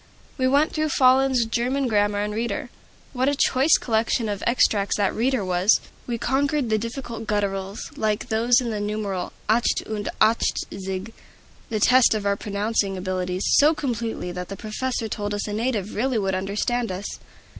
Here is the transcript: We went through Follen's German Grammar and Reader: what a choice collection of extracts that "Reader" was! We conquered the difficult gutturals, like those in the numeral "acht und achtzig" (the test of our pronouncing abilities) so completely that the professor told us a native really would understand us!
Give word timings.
We 0.35 0.47
went 0.47 0.71
through 0.71 0.89
Follen's 0.89 1.45
German 1.45 1.87
Grammar 1.87 2.21
and 2.21 2.33
Reader: 2.33 2.71
what 3.13 3.29
a 3.29 3.35
choice 3.35 3.77
collection 3.77 4.27
of 4.29 4.41
extracts 4.47 4.97
that 4.97 5.13
"Reader" 5.13 5.45
was! 5.45 5.79
We 6.07 6.17
conquered 6.17 6.71
the 6.71 6.79
difficult 6.79 7.27
gutturals, 7.27 7.91
like 7.95 8.29
those 8.29 8.59
in 8.59 8.71
the 8.71 8.79
numeral 8.79 9.31
"acht 9.47 9.83
und 9.85 10.09
achtzig" 10.19 11.13
(the 11.69 11.79
test 11.79 12.15
of 12.15 12.25
our 12.25 12.35
pronouncing 12.35 12.97
abilities) 12.97 13.43
so 13.59 13.75
completely 13.75 14.31
that 14.31 14.49
the 14.49 14.57
professor 14.57 15.07
told 15.07 15.35
us 15.35 15.47
a 15.47 15.53
native 15.53 15.93
really 15.93 16.17
would 16.17 16.33
understand 16.33 16.91
us! 16.91 17.05